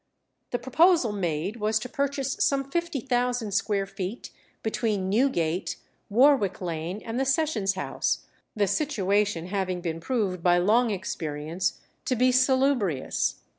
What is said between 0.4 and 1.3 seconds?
The proposal